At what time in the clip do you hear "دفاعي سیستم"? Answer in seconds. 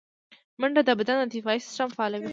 1.35-1.89